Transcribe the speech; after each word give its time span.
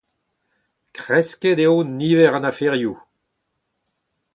Kresket 0.97 1.59
eo 1.65 1.77
niver 1.97 2.33
an 2.35 2.47
aferioù. 2.49 2.95